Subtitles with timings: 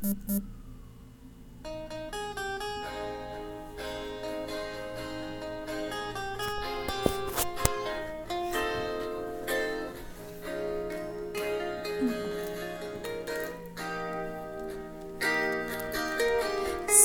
[0.00, 0.08] Se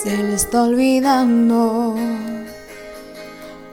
[0.06, 1.96] le está olvidando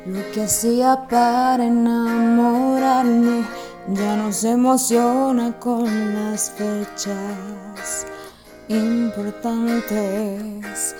[0.04, 3.44] lo que hacía para enamorarme.
[3.94, 5.84] Ya no se emociona con
[6.14, 8.06] las fechas
[8.68, 10.94] importantes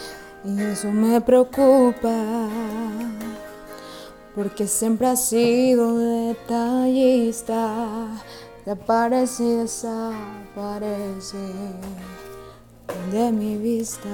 [0.45, 2.49] y eso me preocupa
[4.35, 8.09] porque siempre ha sido detallista.
[8.65, 11.37] Te aparece y desaparece
[13.11, 14.09] de mi vista.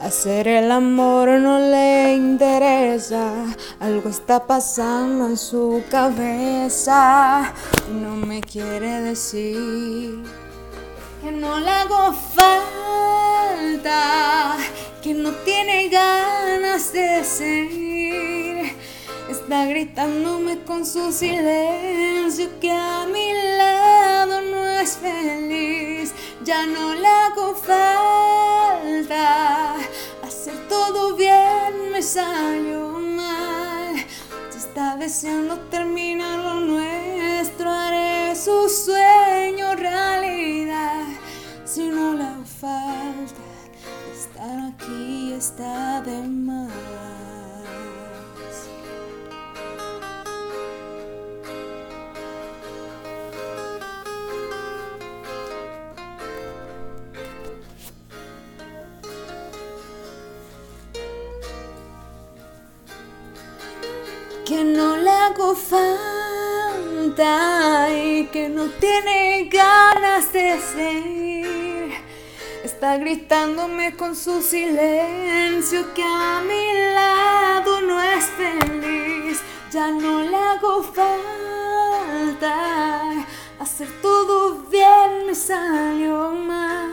[0.00, 3.46] Hacer el amor no le interesa,
[3.78, 7.52] algo está pasando en su cabeza.
[7.88, 10.24] No me quiere decir
[11.22, 13.88] que no le hago falta,
[15.02, 18.76] que no tiene ganas de seguir.
[19.30, 26.12] Está gritándome con su silencio que a mi lado no es feliz.
[26.44, 28.42] Ya no le hago falta
[30.72, 33.94] todo bien me salió mal.
[34.50, 36.21] Se está deseando terminar
[41.74, 43.46] Si no le falta,
[44.12, 46.70] estar aquí está de más.
[64.44, 65.88] que no le hago falta
[67.90, 71.51] y que no tiene ganas de seguir.
[72.64, 79.40] Está gritándome con su silencio que a mi lado no es feliz.
[79.72, 82.52] Ya no le hago falta.
[83.58, 86.92] Hacer todo bien me salió mal.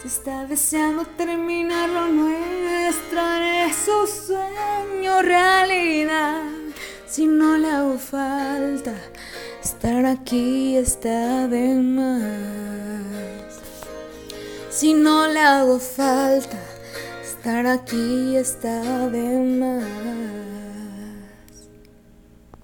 [0.00, 3.20] Se está deseando terminar lo nuestro,
[3.66, 6.42] es su sueño realidad.
[7.08, 8.94] Si no le hago falta,
[9.60, 13.47] estar aquí está de más.
[14.70, 16.58] Si no le hago falta,
[17.22, 20.57] estar aquí está de más.